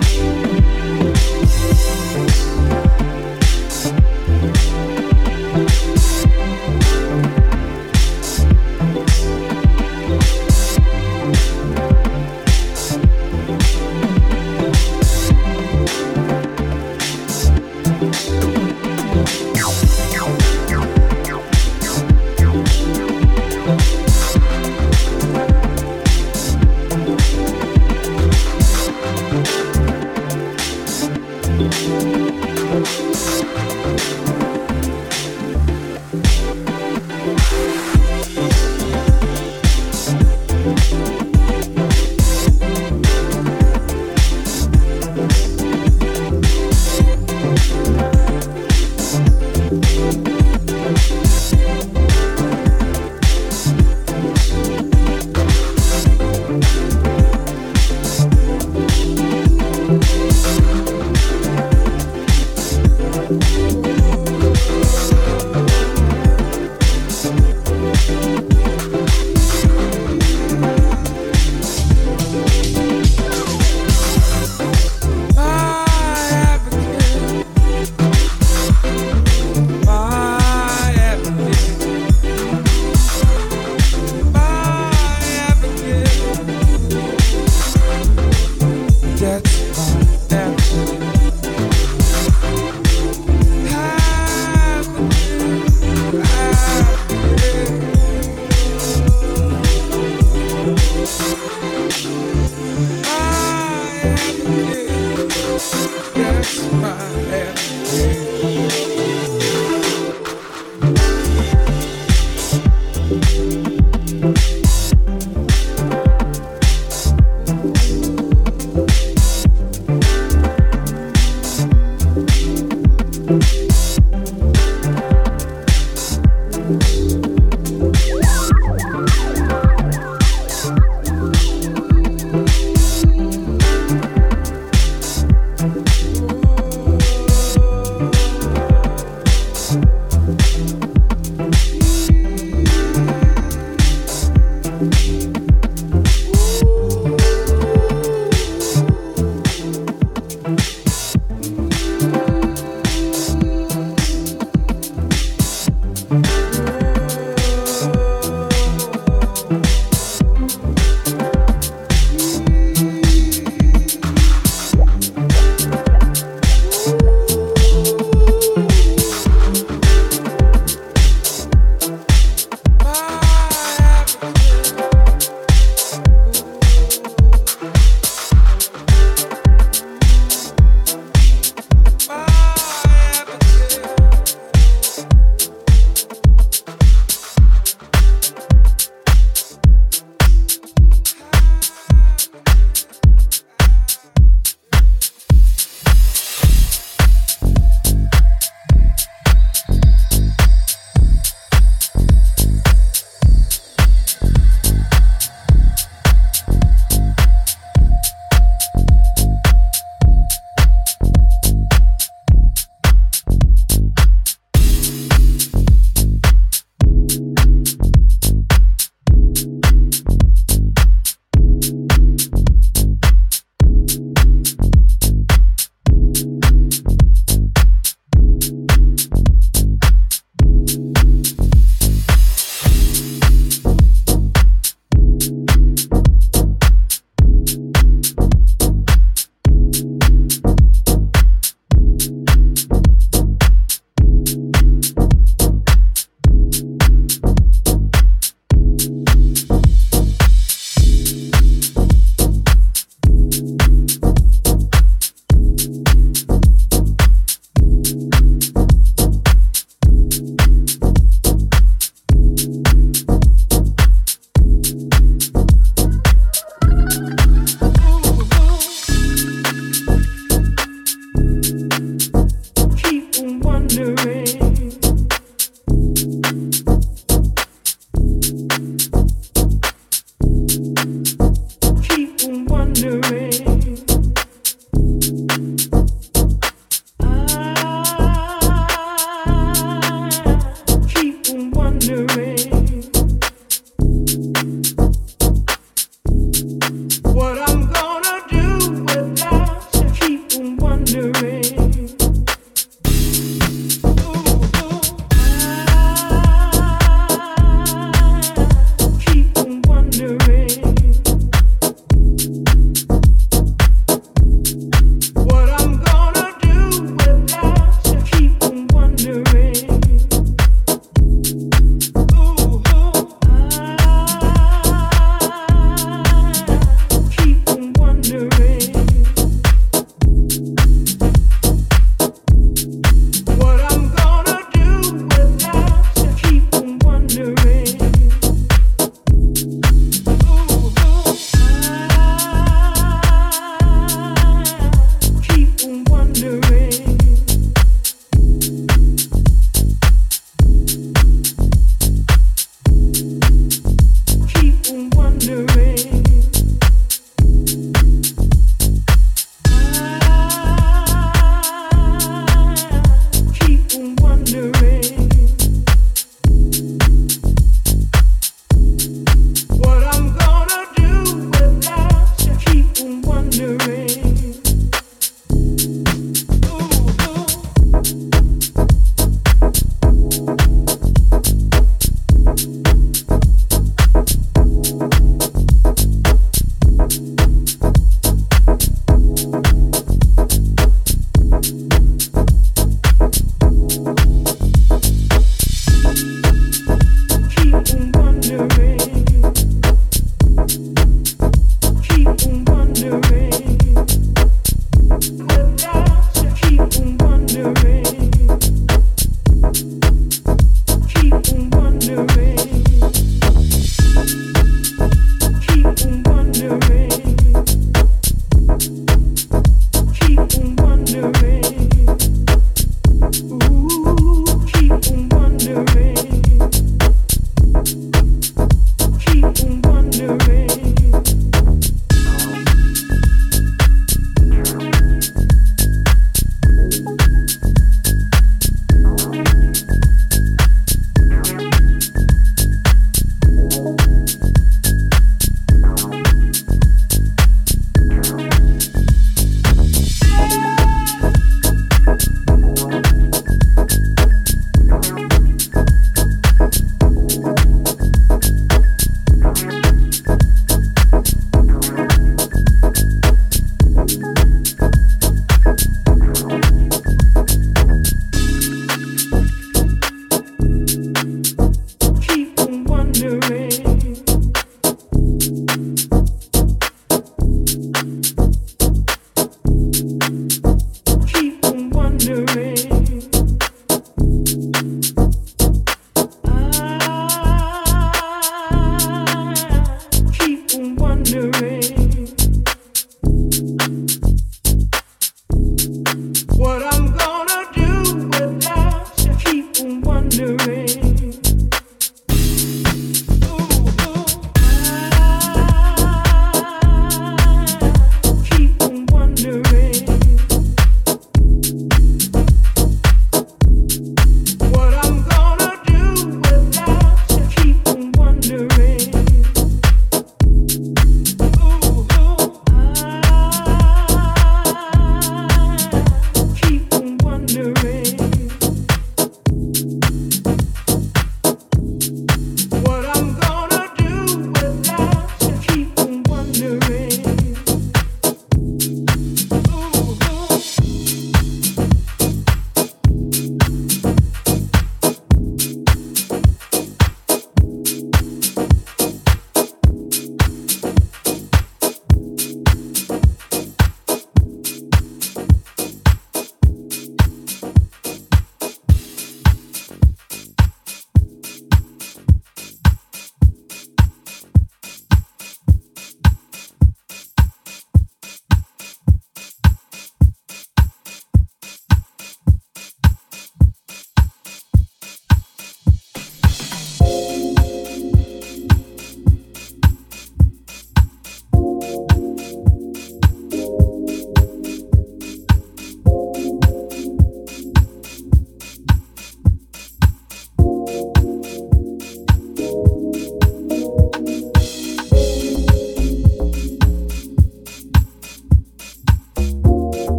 [0.00, 0.41] Bye.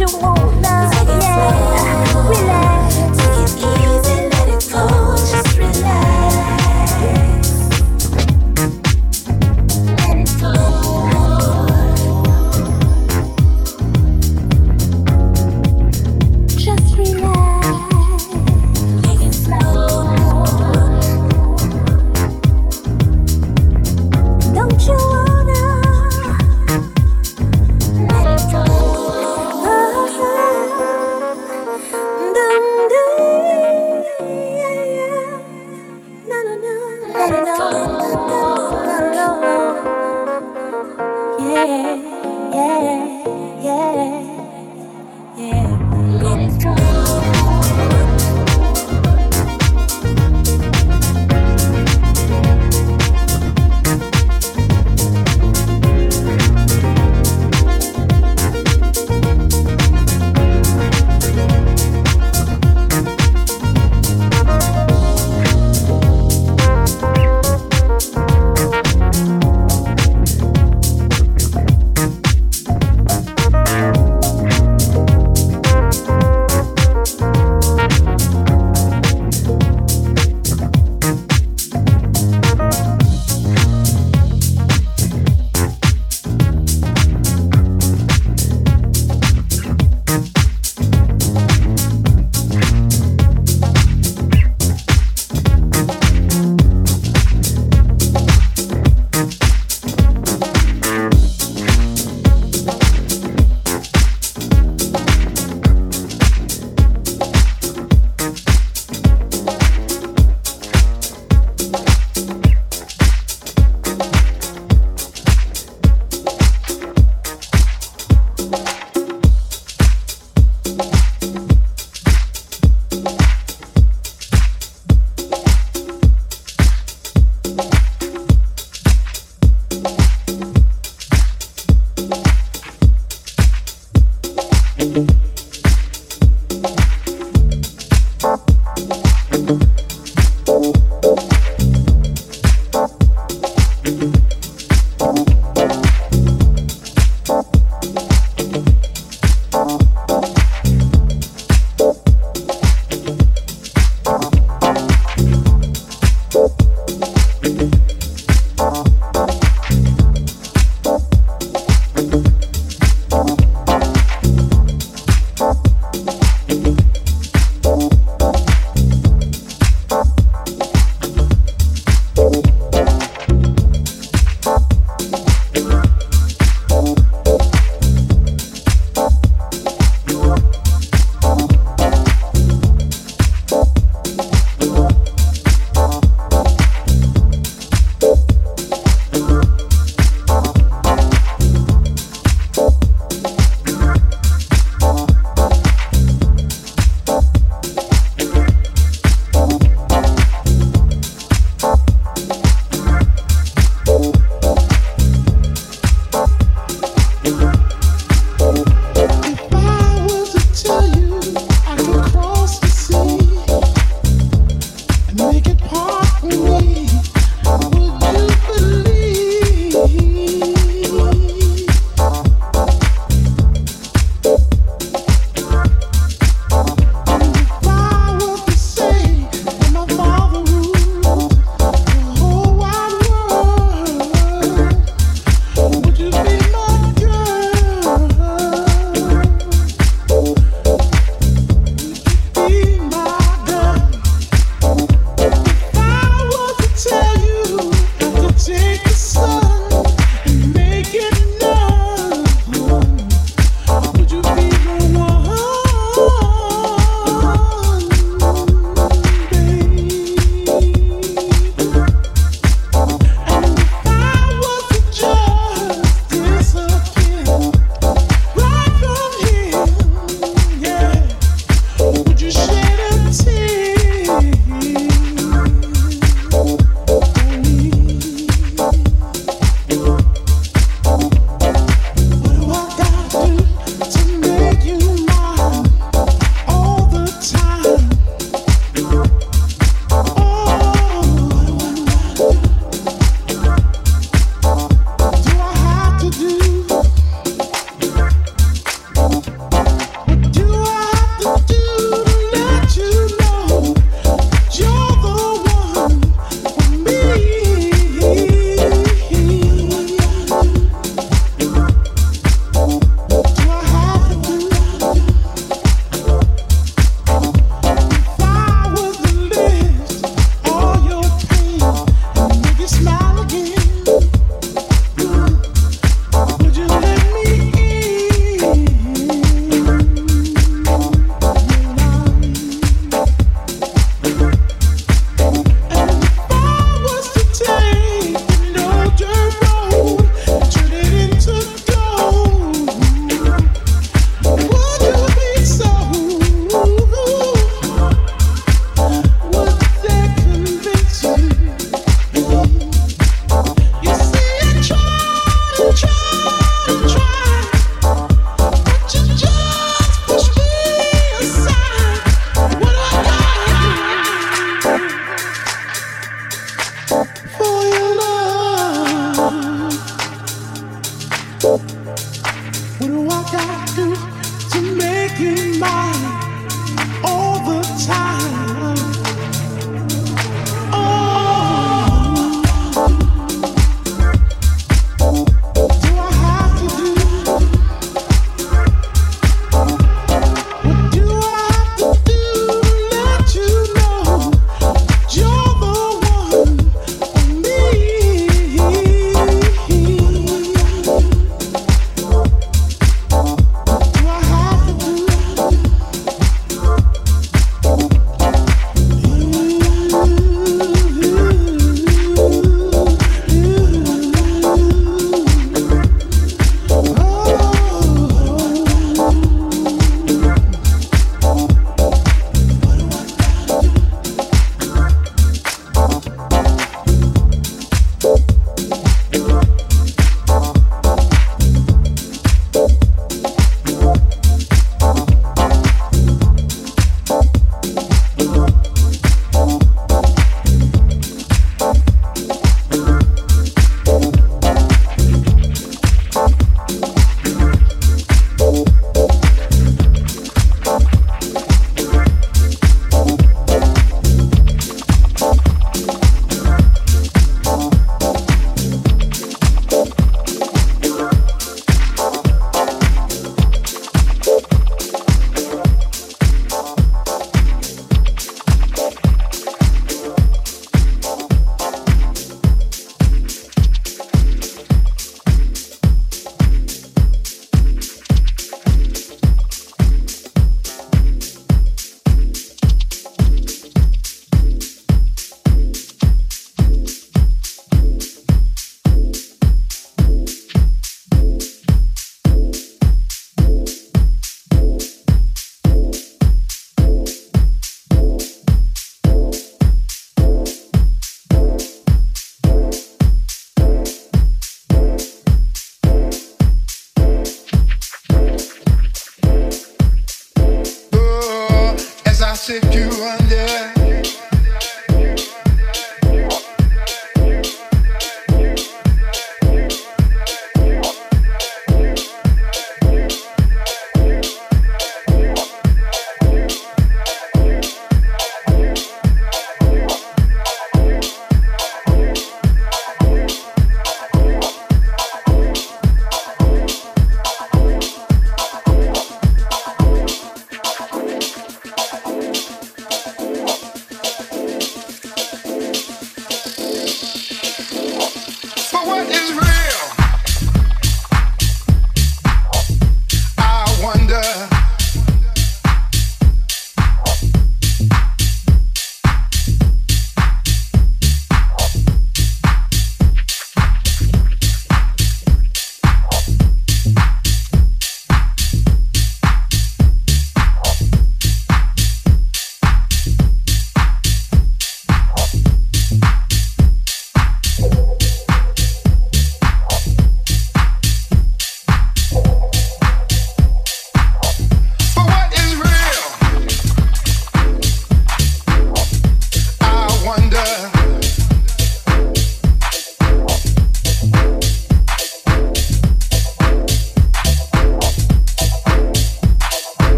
[0.00, 0.29] you want.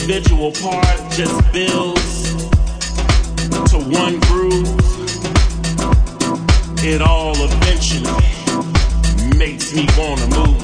[0.00, 2.32] individual part just builds
[3.70, 4.68] to one groove,
[6.82, 8.10] it all eventually
[9.36, 10.59] makes me wanna move.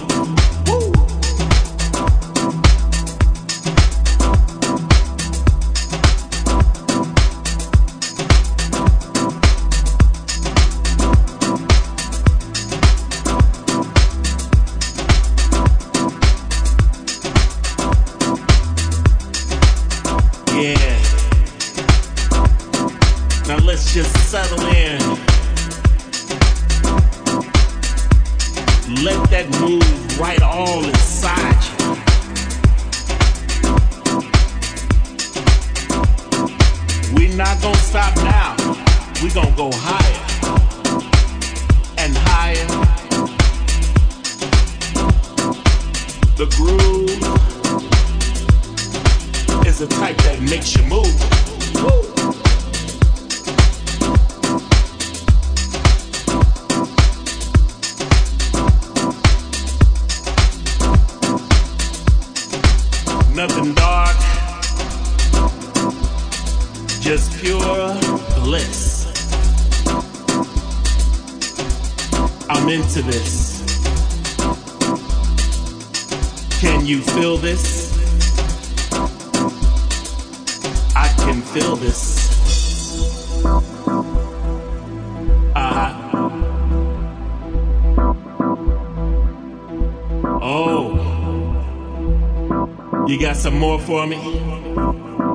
[93.87, 94.17] for me?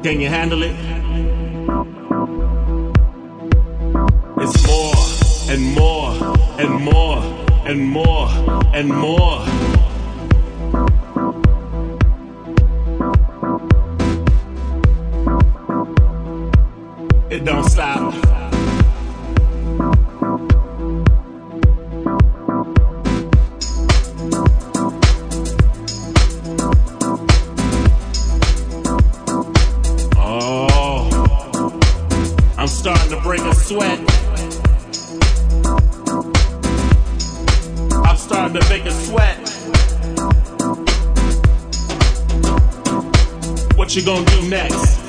[0.03, 0.60] Can you handle
[43.91, 44.99] what you gonna do next?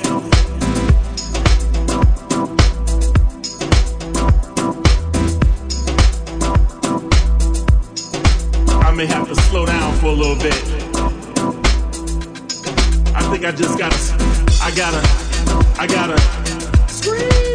[8.83, 10.53] I may have to slow down for a little bit.
[13.15, 13.95] I think I just gotta,
[14.61, 15.01] I gotta,
[15.79, 17.52] I gotta scream.